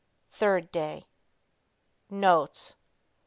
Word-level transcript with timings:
3rd 0.33 0.71
Day. 0.71 1.05
Notes. 2.09 2.75